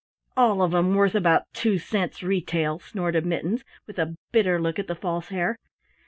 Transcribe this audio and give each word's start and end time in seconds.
"All 0.35 0.63
of 0.63 0.73
'em 0.73 0.95
worth 0.95 1.13
about 1.13 1.43
two 1.53 1.77
cents 1.77 2.23
retail," 2.23 2.79
snorted 2.79 3.23
Mittens 3.23 3.63
with 3.85 3.99
a 3.99 4.15
bitter 4.31 4.59
look 4.59 4.79
at 4.79 4.87
the 4.87 4.95
False 4.95 5.27
Hare. 5.27 5.59